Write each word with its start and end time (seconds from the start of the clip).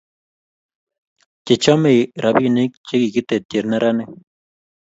Chechomei 1.45 1.99
robinik 2.23 2.71
che 2.87 2.95
kikitetyi 3.01 3.59
neranik 3.69 4.11